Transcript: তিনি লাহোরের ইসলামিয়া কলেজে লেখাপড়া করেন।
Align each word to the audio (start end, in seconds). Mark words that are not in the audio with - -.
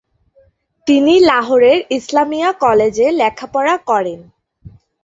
তিনি 0.87 1.13
লাহোরের 1.21 1.79
ইসলামিয়া 1.97 2.49
কলেজে 2.63 3.07
লেখাপড়া 3.11 3.75
করেন। 3.89 4.19